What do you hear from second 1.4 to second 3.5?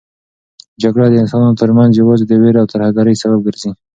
ترمنځ یوازې د وېرې او ترهګرۍ سبب